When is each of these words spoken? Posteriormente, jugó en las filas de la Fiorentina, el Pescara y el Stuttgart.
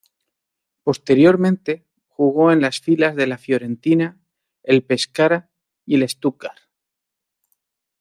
Posteriormente, 0.81 1.85
jugó 2.07 2.51
en 2.51 2.59
las 2.59 2.79
filas 2.79 3.15
de 3.15 3.27
la 3.27 3.37
Fiorentina, 3.37 4.17
el 4.63 4.81
Pescara 4.81 5.51
y 5.85 5.93
el 6.01 6.09
Stuttgart. 6.09 6.57